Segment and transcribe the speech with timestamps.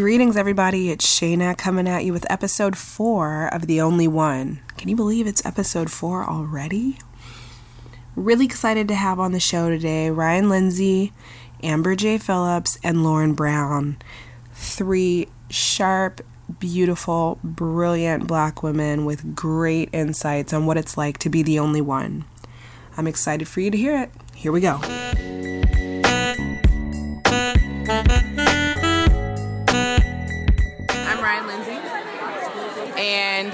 [0.00, 0.90] Greetings, everybody.
[0.90, 4.62] It's Shayna coming at you with episode four of The Only One.
[4.78, 6.96] Can you believe it's episode four already?
[8.16, 11.12] Really excited to have on the show today Ryan Lindsay,
[11.62, 12.16] Amber J.
[12.16, 13.98] Phillips, and Lauren Brown.
[14.54, 16.22] Three sharp,
[16.58, 21.82] beautiful, brilliant black women with great insights on what it's like to be the only
[21.82, 22.24] one.
[22.96, 24.10] I'm excited for you to hear it.
[24.34, 24.80] Here we go.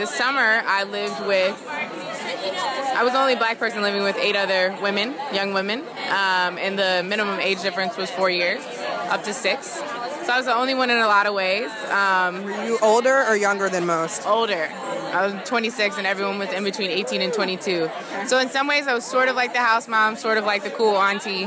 [0.07, 4.73] This summer I lived with, I was the only black person living with eight other
[4.81, 5.81] women, young women.
[5.81, 8.65] Um, and the minimum age difference was four years,
[9.11, 9.67] up to six.
[9.67, 11.73] So I was the only one in a lot of ways.
[11.91, 14.25] Um, Were you older or younger than most?
[14.27, 14.69] older.
[14.71, 17.91] I was 26 and everyone was in between 18 and 22.
[18.27, 20.63] So in some ways I was sort of like the house mom, sort of like
[20.63, 21.47] the cool auntie,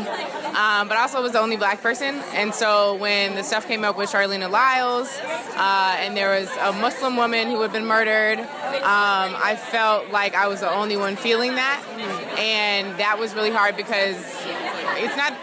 [0.56, 2.16] um, but I also was the only black person.
[2.34, 5.18] And so when the stuff came up with Charleena Lyles
[5.56, 8.48] uh, and there was a Muslim woman who had been murdered, um,
[8.84, 11.84] I felt like I was the only one feeling that.
[12.38, 14.18] And that was really hard because
[14.98, 15.34] it's not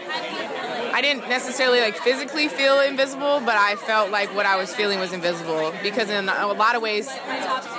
[0.97, 4.99] I didn't necessarily like physically feel invisible, but I felt like what I was feeling
[4.99, 7.07] was invisible because in a lot of ways,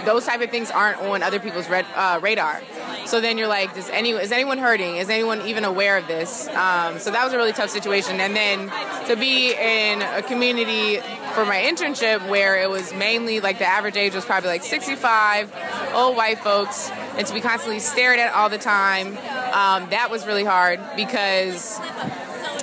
[0.05, 2.62] those type of things aren't on other people's red, uh, radar.
[3.09, 4.97] So then you're like, does any is anyone hurting?
[4.97, 6.47] Is anyone even aware of this?
[6.48, 8.20] Um, so that was a really tough situation.
[8.20, 8.70] And then
[9.09, 10.98] to be in a community
[11.33, 15.50] for my internship where it was mainly like the average age was probably like 65,
[15.95, 20.27] old white folks, and to be constantly stared at all the time, um, that was
[20.27, 21.81] really hard because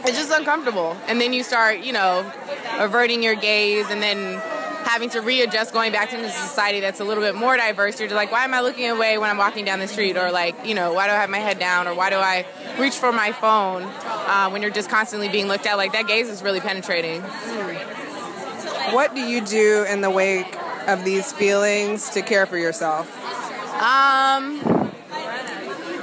[0.06, 0.96] it's just uncomfortable.
[1.08, 2.32] And then you start, you know,
[2.78, 4.40] averting your gaze and then
[4.86, 8.00] having to readjust going back into society that's a little bit more diverse.
[8.00, 10.16] You're just like, why am I looking away when I'm walking down the street?
[10.16, 11.88] Or like, you know, why do I have my head down?
[11.88, 12.46] Or why do I
[12.80, 15.76] reach for my phone uh, when you're just constantly being looked at?
[15.76, 17.22] Like that gaze is really penetrating.
[18.94, 20.56] What do you do in the wake
[20.88, 23.12] of these feelings to care for yourself?
[23.76, 24.62] Um,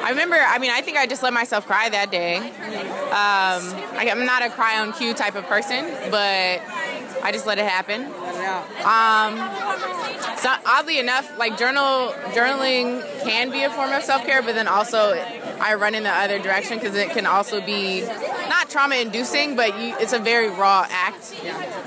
[0.03, 0.37] I remember.
[0.37, 2.37] I mean, I think I just let myself cry that day.
[2.37, 2.42] Um,
[3.97, 6.60] I, I'm not a cry on cue type of person, but
[7.22, 8.12] I just let it happen.
[8.85, 9.37] Um,
[10.37, 14.69] so oddly enough, like journal journaling can be a form of self care, but then
[14.69, 15.13] also
[15.61, 18.03] I run in the other direction because it can also be
[18.49, 21.35] not trauma inducing, but you, it's a very raw act,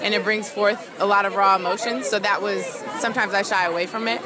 [0.02, 2.08] and it brings forth a lot of raw emotions.
[2.08, 2.66] So that was
[3.00, 4.22] sometimes I shy away from it.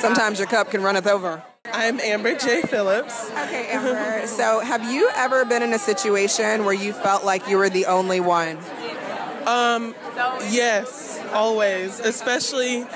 [0.00, 1.42] Sometimes your cup can runneth over.
[1.70, 2.62] I'm Amber J.
[2.62, 3.30] Phillips.
[3.30, 4.26] Okay, Amber.
[4.26, 7.86] so, have you ever been in a situation where you felt like you were the
[7.86, 8.58] only one?
[9.46, 9.94] Um,
[10.50, 12.86] yes, always, especially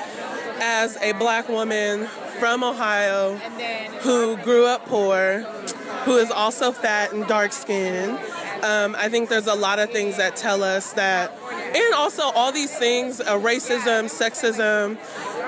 [0.60, 2.06] as a black woman
[2.38, 3.36] from Ohio
[4.03, 5.41] who grew up poor,
[6.04, 8.19] who is also fat and dark skinned.
[8.62, 11.36] Um, I think there's a lot of things that tell us that,
[11.75, 14.98] and also all these things, uh, racism, sexism,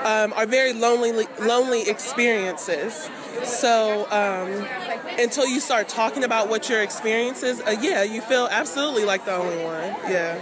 [0.05, 3.09] um, are very lonely, lonely experiences.
[3.43, 4.67] So um,
[5.19, 9.25] until you start talking about what your experience is, uh, yeah, you feel absolutely like
[9.25, 9.95] the only one.
[10.09, 10.41] Yeah.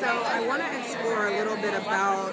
[0.00, 2.32] So, I want to explore a little bit about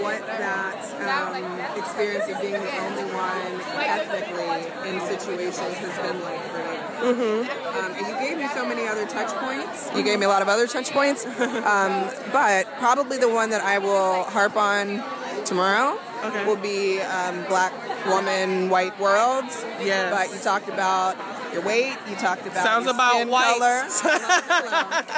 [0.00, 6.42] what that um, experience of being the only one ethnically in situations has been like
[6.50, 7.14] for you.
[7.14, 7.76] Mm-hmm.
[7.78, 9.90] Um, and you gave me so many other touch points.
[9.94, 13.62] You gave me a lot of other touch points, um, but probably the one that
[13.62, 15.02] I will harp on
[15.46, 16.44] tomorrow Okay.
[16.46, 17.72] will be um, black
[18.06, 19.64] woman, white worlds.
[19.82, 20.12] Yes.
[20.12, 21.16] But you talked about
[21.52, 21.96] your weight.
[22.08, 23.58] You talked about Sounds your about white.
[23.58, 23.86] color.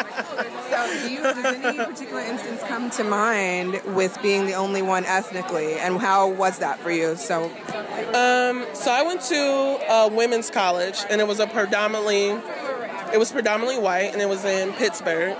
[0.71, 5.05] So, do you, does any particular instance come to mind with being the only one
[5.06, 7.16] ethnically, and how was that for you?
[7.16, 7.45] So,
[8.15, 9.37] Um, so I went to
[9.91, 12.28] a women's college, and it was a predominantly,
[13.12, 15.37] it was predominantly white, and it was in Pittsburgh.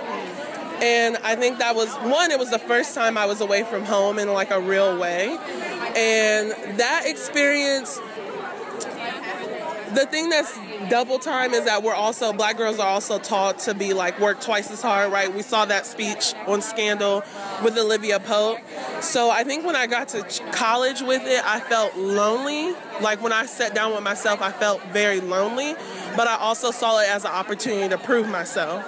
[0.81, 2.31] And I think that was one.
[2.31, 5.27] It was the first time I was away from home in like a real way,
[5.27, 7.99] and that experience.
[9.93, 10.55] The thing that's
[10.89, 14.41] double time is that we're also black girls are also taught to be like work
[14.41, 15.33] twice as hard, right?
[15.33, 17.23] We saw that speech on Scandal
[17.63, 18.57] with Olivia Pope.
[19.01, 22.73] So I think when I got to ch- college with it, I felt lonely.
[23.01, 25.75] Like when I sat down with myself, I felt very lonely.
[26.15, 28.83] But I also saw it as an opportunity to prove myself.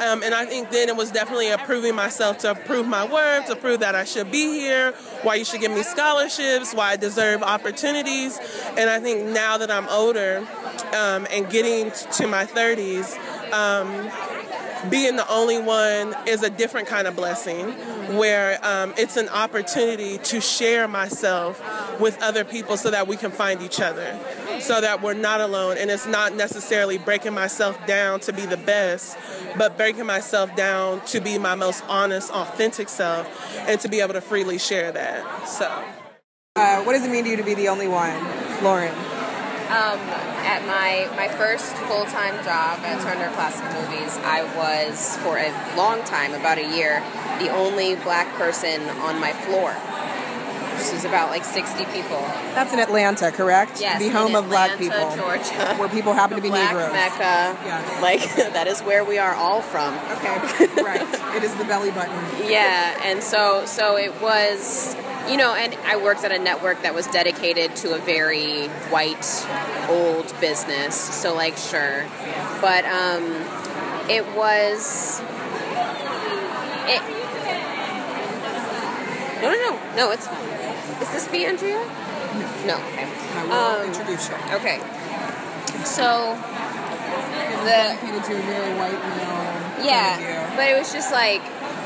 [0.00, 3.46] Um, and I think then it was definitely a proving myself to prove my worth,
[3.46, 4.92] to prove that I should be here,
[5.22, 8.38] why you should give me scholarships, why I deserve opportunities.
[8.78, 10.46] And I think now that I'm older
[10.94, 13.16] um, and getting to my 30s,
[13.52, 14.10] um,
[14.88, 17.70] being the only one is a different kind of blessing
[18.16, 21.60] where um, it's an opportunity to share myself
[22.00, 24.18] with other people so that we can find each other.
[24.60, 25.76] so that we're not alone.
[25.78, 29.18] And it's not necessarily breaking myself down to be the best,
[29.56, 33.26] but breaking myself down to be my most honest, authentic self
[33.68, 35.48] and to be able to freely share that.
[35.48, 35.84] So.
[36.56, 38.12] Uh, what does it mean to you to be the only one,
[38.62, 38.92] Lauren?
[39.70, 40.00] Um,
[40.44, 45.50] at my, my first full time job at Turner Classic Movies, I was, for a
[45.76, 47.02] long time, about a year,
[47.38, 49.74] the only black person on my floor.
[50.76, 52.20] This is about like 60 people.
[52.56, 53.82] That's in Atlanta, correct?
[53.82, 55.74] Yes, the home of black Atlanta, people, Georgia.
[55.78, 56.92] where people happen to be Black Negroes.
[56.92, 57.58] Mecca.
[57.64, 58.00] Yes.
[58.02, 59.94] Like, that is where we are all from.
[60.16, 61.36] Okay, right.
[61.36, 62.16] It is the belly button.
[62.48, 64.96] yeah and so so it was
[65.28, 69.26] you know and i worked at a network that was dedicated to a very white
[69.88, 72.06] old business so like sure.
[72.60, 73.24] But um
[74.08, 75.20] it was
[76.88, 77.02] it
[79.42, 79.96] no no no.
[79.96, 80.48] No it's fine.
[81.02, 81.78] Is this me andrea?
[82.66, 82.76] No.
[82.92, 83.08] Okay.
[83.36, 84.34] I will Um, introduce you.
[84.58, 84.78] okay.
[85.84, 86.36] So
[87.64, 89.84] the Dedicated to a very white male.
[89.86, 91.40] yeah, but it was just like,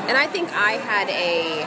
[0.07, 1.65] and I think I had a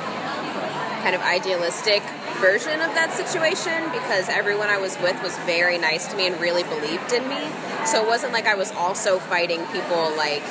[1.02, 2.02] kind of idealistic
[2.40, 6.40] version of that situation because everyone I was with was very nice to me and
[6.40, 7.40] really believed in me.
[7.86, 10.42] So it wasn't like I was also fighting people like,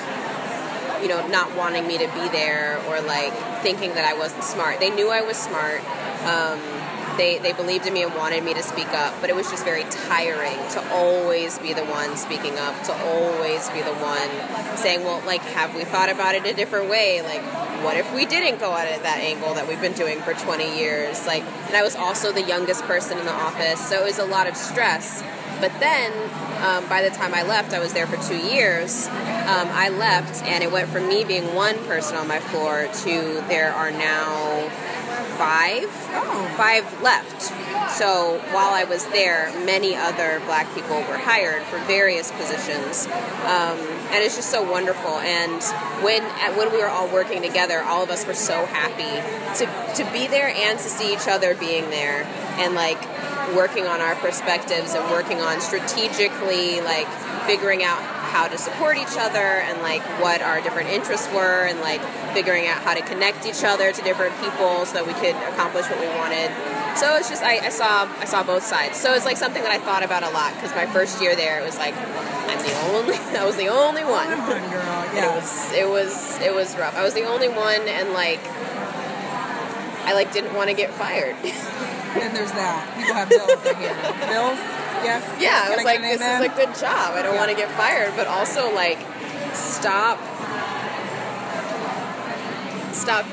[1.01, 4.79] you know, not wanting me to be there or like thinking that I wasn't smart.
[4.79, 5.81] They knew I was smart.
[6.25, 6.59] Um,
[7.17, 9.65] they, they believed in me and wanted me to speak up, but it was just
[9.65, 15.03] very tiring to always be the one speaking up, to always be the one saying,
[15.03, 17.21] well, like, have we thought about it a different way?
[17.21, 17.41] Like,
[17.83, 20.77] what if we didn't go at it that angle that we've been doing for 20
[20.77, 21.25] years?
[21.25, 24.25] Like, and I was also the youngest person in the office, so it was a
[24.25, 25.23] lot of stress.
[25.59, 26.11] But then,
[26.63, 29.07] um, by the time I left, I was there for two years.
[29.07, 33.43] Um, I left, and it went from me being one person on my floor to
[33.47, 34.69] there are now
[35.37, 36.53] five, Oh.
[36.57, 37.41] five left.
[37.91, 43.07] So while I was there, many other black people were hired for various positions,
[43.45, 43.77] um,
[44.11, 45.19] and it's just so wonderful.
[45.19, 45.61] And
[46.03, 46.23] when
[46.57, 49.19] when we were all working together, all of us were so happy
[49.59, 52.23] to to be there and to see each other being there,
[52.57, 52.99] and like
[53.55, 57.07] working on our perspectives and working on strategically like
[57.45, 61.79] figuring out how to support each other and like what our different interests were and
[61.79, 62.01] like
[62.33, 65.89] figuring out how to connect each other to different people so that we could accomplish
[65.89, 66.51] what we wanted
[66.97, 69.71] so it's just I, I saw i saw both sides so it's like something that
[69.71, 72.75] i thought about a lot because my first year there it was like i'm the
[72.91, 75.03] only i was the only one Come on, girl.
[75.15, 78.39] it was it was it was rough i was the only one and like
[80.05, 81.35] i like didn't want to get fired
[82.17, 82.81] And there's that.
[82.97, 83.93] People have bills here.
[84.25, 84.57] Bills?
[85.05, 85.21] Yes.
[85.39, 87.13] Yeah, I was like, this is a good job.
[87.13, 87.39] I don't Yeah.
[87.45, 88.97] want to get fired, but also like,
[89.53, 90.17] stop,
[92.91, 93.25] stop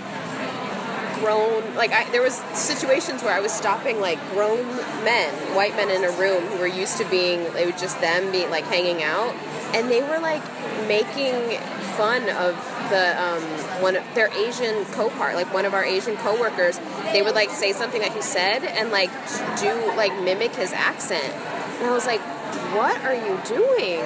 [1.20, 1.74] grown.
[1.74, 4.64] Like, I, there was situations where I was stopping like grown
[5.04, 8.30] men, white men in a room who were used to being, it was just them
[8.30, 9.34] being like hanging out,
[9.74, 10.42] and they were like
[10.86, 11.58] making
[11.96, 12.54] fun of
[12.90, 13.42] the um,
[13.80, 16.78] one of their Asian co-part, like one of our Asian coworkers.
[17.12, 19.10] They would like say something that he said and like
[19.60, 21.32] do like mimic his accent,
[21.78, 22.20] and I was like,
[22.74, 24.02] "What are you doing?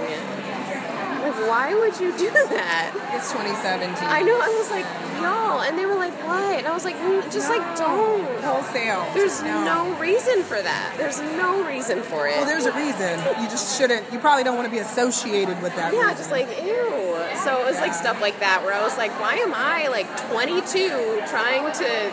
[1.23, 4.09] Like, why would you do that?" It's 2017.
[4.09, 4.39] I know.
[4.41, 4.87] I was like,
[5.21, 9.07] "Y'all," and they were like, "What?" And I was like, mm, "Just like don't." Wholesale.
[9.15, 10.95] There's no reason for that.
[10.97, 12.37] There's no reason for it.
[12.37, 13.19] Well, there's a reason.
[13.43, 14.11] You just shouldn't.
[14.13, 15.93] You probably don't want to be associated with that.
[15.93, 16.17] Yeah, reason.
[16.17, 17.17] just like ew.
[17.45, 20.07] So it was like stuff like that where I was like, why am I like
[20.31, 22.13] 22 trying to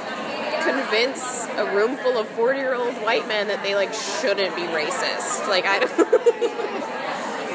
[0.64, 4.64] convince a room full of 40 year old white men that they like shouldn't be
[4.64, 5.48] racist?
[5.48, 5.80] Like I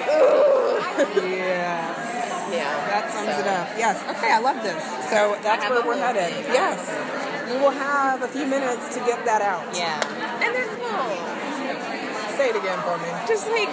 [0.07, 0.50] don't.
[0.99, 2.53] Yeah.
[2.53, 2.73] yeah.
[2.91, 3.41] That sums so.
[3.41, 3.69] it up.
[3.77, 4.03] Yes.
[4.17, 4.83] Okay, I love this.
[5.11, 6.33] So that's where we're headed.
[6.33, 6.55] thing.
[6.55, 6.81] Yes.
[7.51, 9.67] You will have a few minutes to get that out.
[9.75, 9.99] Yeah.
[10.43, 11.11] And they're cool.
[12.37, 13.11] Say it again for me.
[13.27, 13.69] Just like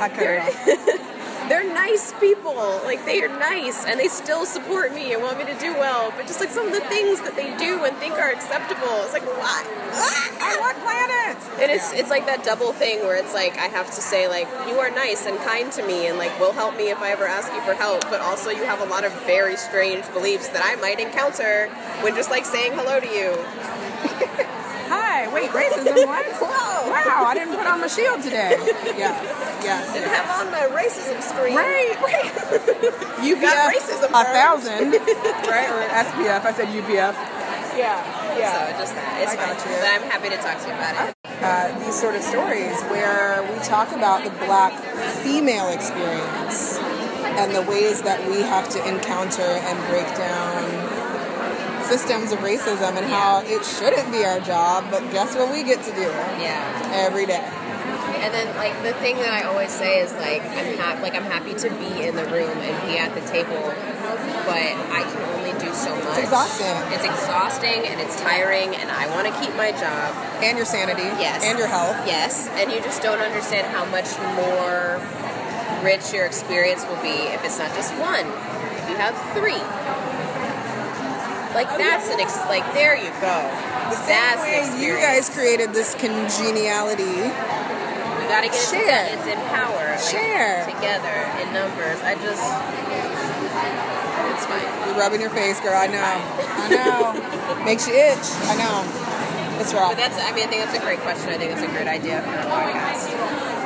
[0.00, 1.10] I cut it off.
[1.48, 2.80] they're nice people.
[2.84, 6.12] Like they are nice and they still support me and want me to do well.
[6.16, 9.12] But just like some of the things that they do and think are acceptable, it's
[9.12, 9.64] like what?
[9.64, 10.19] Planet?
[11.60, 14.48] And it's it's like that double thing where it's like I have to say like
[14.66, 17.26] you are nice and kind to me and like will help me if I ever
[17.26, 20.62] ask you for help, but also you have a lot of very strange beliefs that
[20.64, 21.68] I might encounter
[22.00, 23.36] when just like saying hello to you.
[24.90, 25.28] Hi.
[25.32, 26.06] Wait, racism.
[26.06, 26.26] What?
[26.42, 26.90] Whoa!
[26.90, 28.56] Wow, I didn't put on my shield today.
[29.00, 29.16] Yes.
[29.62, 29.92] Yes.
[29.92, 31.54] Didn't have on my racism screen.
[31.56, 32.26] Right, right.
[33.22, 34.92] UPF got racism a thousand,
[35.46, 35.68] right?
[35.70, 36.44] Or SPF.
[36.44, 37.14] I said UPF.
[37.76, 38.72] Yeah, yeah.
[38.72, 39.22] So just that.
[39.22, 39.54] It's fine.
[39.54, 41.19] But I'm happy to talk to you about it.
[41.42, 44.72] Uh, these sort of stories where we talk about the black
[45.22, 46.78] female experience
[47.40, 50.64] and the ways that we have to encounter and break down
[51.84, 55.82] systems of racism and how it shouldn't be our job, but guess what we get
[55.82, 56.02] to do
[56.38, 57.06] Yeah.
[57.06, 57.42] every day.
[58.22, 61.24] And then like the thing that I always say is like I'm happy like I'm
[61.24, 63.72] happy to be in the room and be at the table,
[64.44, 65.39] but I can only
[65.70, 66.18] do so much.
[66.18, 66.76] It's exhausting.
[66.90, 70.14] It's exhausting and it's tiring and I want to keep my job.
[70.42, 71.06] And your sanity.
[71.22, 71.44] Yes.
[71.44, 71.96] And your health.
[72.06, 74.98] Yes, and you just don't understand how much more
[75.84, 78.26] rich your experience will be if it's not just one.
[78.26, 79.62] If you have three.
[81.54, 83.36] Like oh, that's an ex- like there you go.
[83.90, 87.26] The same That's way you guys created this congeniality.
[87.26, 88.86] We gotta get it Share.
[88.86, 89.18] together.
[89.18, 89.86] It's in power.
[89.90, 90.62] like, Share.
[90.70, 91.98] together in numbers.
[92.06, 92.46] I just
[94.86, 95.74] You're rubbing your face, girl.
[95.76, 96.02] I know.
[96.02, 97.64] I know.
[97.64, 98.26] Makes you itch.
[98.50, 98.82] I know.
[99.60, 99.92] It's rough.
[99.92, 101.28] But that's I mean I think that's a great question.
[101.30, 103.12] I think that's a great idea for a podcast.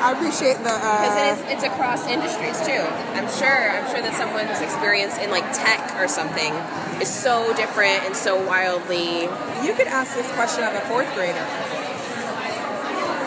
[0.05, 0.75] I appreciate the.
[0.75, 2.83] Because Uh, it's, it's across industries too.
[3.17, 3.71] I'm sure.
[3.71, 6.53] I'm sure that someone's experience in like tech or something
[7.01, 9.31] is so different and so wildly.
[9.65, 11.47] you could ask this question of a fourth grader.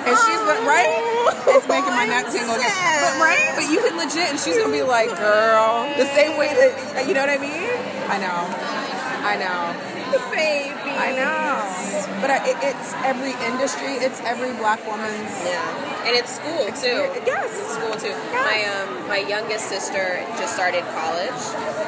[0.05, 0.91] And she's but right.
[1.47, 3.01] It's making my neck tingle again.
[3.03, 3.51] But right.
[3.55, 7.13] But you can legit, and she's gonna be like, "Girl," the same way that you
[7.13, 7.69] know what I mean.
[8.07, 8.39] I know.
[9.27, 9.73] I know.
[10.31, 10.86] Baby.
[10.97, 12.21] I know.
[12.21, 14.01] But I, it, it's every industry.
[14.01, 15.33] It's every black woman's.
[15.45, 17.05] Yeah, and it's school too.
[17.25, 17.53] Yes.
[17.77, 18.15] School too.
[18.33, 21.41] My um my youngest sister just started college,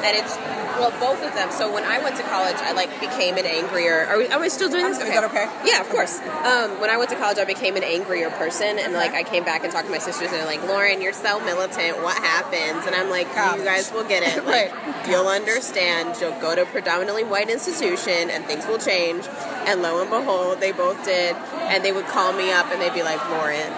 [0.06, 0.36] and it's
[0.78, 1.50] well both of them.
[1.50, 4.06] So when I went to college, I like became an angrier.
[4.06, 5.00] Are we, are we still doing this?
[5.00, 5.50] Is that okay?
[5.64, 6.20] Yeah, of course.
[6.46, 9.44] Um, when I went to college, I became an angrier person, and like I came
[9.44, 11.98] back and talked to my sisters, and they're like, "Lauren, you're so militant.
[12.02, 13.26] What happens?" And I'm like.
[13.58, 14.44] "You guys will get it.
[14.50, 15.08] Like, Right.
[15.08, 16.16] You'll understand.
[16.20, 20.60] You'll go to a predominantly white institution, and things will change." And lo and behold,
[20.60, 21.34] they both did,
[21.70, 23.70] and they would call me up, and they'd be like, "Lauren."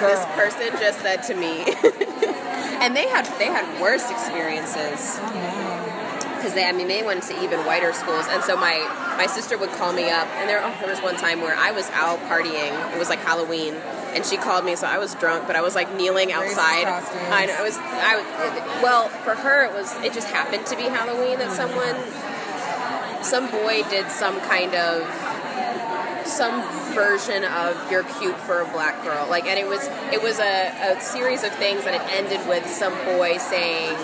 [0.00, 1.74] this person just said to me.
[2.80, 5.20] And they had they had worse experiences.
[5.20, 8.24] Because they I mean they went to even whiter schools.
[8.30, 8.78] And so my
[9.18, 10.26] my sister would call me up.
[10.40, 12.72] And there oh, there was one time where I was out partying.
[12.94, 13.74] It was like Halloween.
[14.14, 16.86] And she called me so I was drunk but I was like kneeling outside.
[16.88, 20.74] I know it was I was- well for her it was it just happened to
[20.74, 21.96] be Halloween that someone
[23.22, 25.02] some boy did some kind of
[26.26, 26.62] some
[26.94, 30.92] version of you're cute for a black girl like and it was it was a,
[30.96, 33.96] a series of things that it ended with some boy saying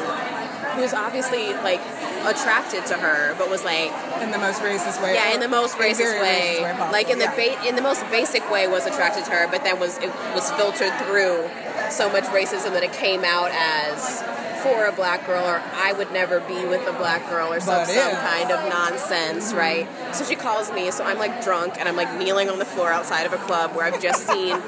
[0.75, 1.81] who was obviously like
[2.27, 3.91] attracted to her but was like
[4.23, 5.15] In the most racist way.
[5.15, 7.37] yeah in the most In a racist way, possible, like in the yeah.
[7.63, 10.51] ba- in the most basic way was attracted to her but then was it was
[10.53, 11.49] filtered through
[11.91, 14.23] so much racism that it came out as
[14.63, 17.87] for a black girl or I would never be with a black girl or some,
[17.87, 19.89] some kind of nonsense, right?
[20.15, 22.91] So she calls me, so I'm like drunk and I'm like kneeling on the floor
[22.93, 24.59] outside of a club where I've just seen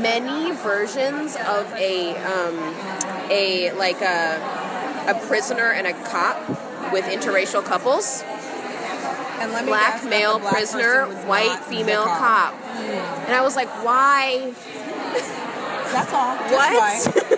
[0.00, 2.74] many versions of a um,
[3.30, 4.40] a like a
[5.08, 6.36] a prisoner and a cop
[6.92, 8.22] with interracial couples.
[9.40, 12.54] And let me Black guess male black prisoner, white female cop.
[12.54, 14.54] And I was like, why?
[15.92, 16.36] That's all.
[16.48, 17.33] Just What?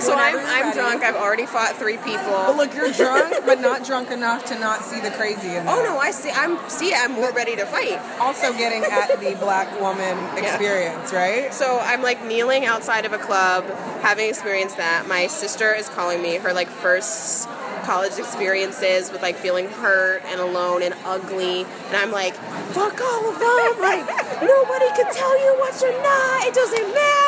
[0.00, 1.02] So I'm, I'm drunk.
[1.02, 2.18] I've already fought three people.
[2.18, 5.64] But look, you're drunk, but not drunk enough to not see the crazy in oh,
[5.64, 5.78] that.
[5.78, 6.30] Oh no, I see.
[6.30, 6.94] I'm see.
[6.94, 7.98] I'm more ready to fight.
[8.20, 11.52] Also getting at the black woman experience, right?
[11.52, 13.64] So I'm like kneeling outside of a club,
[14.02, 15.06] having experienced that.
[15.08, 17.48] My sister is calling me her like first
[17.84, 22.34] college experiences with like feeling hurt and alone and ugly, and I'm like,
[22.74, 23.80] fuck all of them.
[23.80, 24.06] Like
[24.42, 26.46] nobody can tell you what you're not.
[26.46, 27.27] It doesn't matter.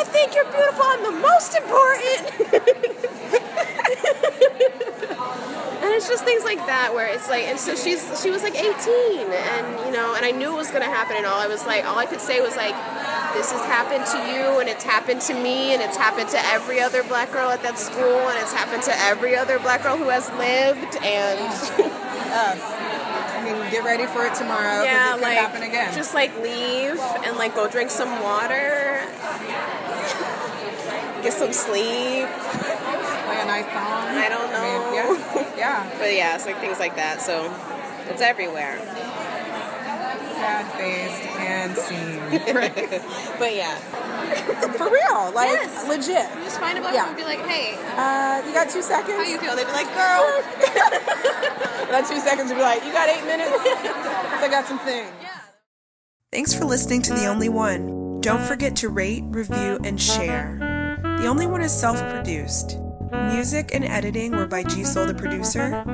[0.00, 0.84] I think you're beautiful.
[0.84, 2.24] I'm the most important.
[5.82, 8.54] And it's just things like that where it's like, and so she's she was like
[8.54, 11.64] 18, and you know, and I knew it was gonna happen, and all I was
[11.66, 12.74] like, all I could say was like,
[13.32, 16.80] this has happened to you, and it's happened to me, and it's happened to every
[16.80, 20.10] other black girl at that school, and it's happened to every other black girl who
[20.10, 21.72] has lived, and Yes.
[22.30, 25.92] Um, I mean, get ready for it tomorrow yeah, it like happen again.
[25.92, 28.89] just like leave and like go drink some water,
[31.22, 32.26] get some sleep.
[32.28, 34.06] Play a nice song.
[34.16, 34.94] I don't I mean, know.
[34.94, 35.56] yeah.
[35.56, 35.90] yeah.
[35.98, 37.20] But yeah, it's like things like that.
[37.20, 37.52] So
[38.08, 38.78] it's everywhere.
[40.40, 42.18] Sad faced and seen.
[43.38, 43.76] But yeah.
[44.76, 45.32] For real.
[45.34, 45.86] Like, Yes.
[45.88, 46.28] legit.
[46.38, 47.08] You just find a black Yeah.
[47.08, 49.16] and be like, hey, Uh, you got two seconds?
[49.16, 49.54] how you feel?
[49.56, 50.24] They'd be like, girl.
[51.90, 55.10] That two seconds to be like, you got eight minutes." I got some things.
[55.20, 55.28] Yeah.
[56.30, 58.20] Thanks for listening to The Only One.
[58.20, 60.69] Don't forget to rate, review, and share.
[61.20, 62.78] The Only One is self produced.
[63.12, 65.84] Music and editing were by G Soul, the producer.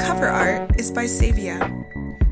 [0.00, 1.58] Cover art is by Savia.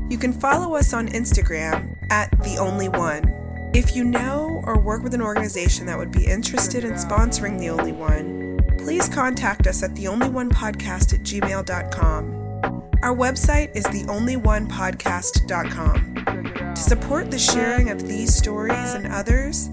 [0.09, 3.25] You can follow us on Instagram at The Only One.
[3.73, 7.71] If you know or work with an organization that would be interested in sponsoring The
[7.71, 12.35] Only One, please contact us at theonlyonepodcast at gmail.com.
[13.01, 16.73] Our website is theonlyonepodcast.com.
[16.73, 19.69] To support the sharing of these stories and others,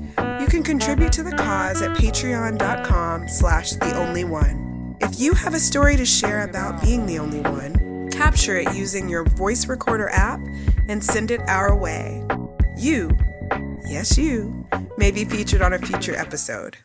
[0.53, 4.95] can contribute to the cause at patreon.com slash the only one.
[5.01, 9.09] If you have a story to share about being the only one, capture it using
[9.09, 10.41] your voice recorder app
[10.89, 12.23] and send it our way.
[12.77, 13.17] You,
[13.89, 14.69] yes you,
[14.99, 16.77] may be featured on a future episode.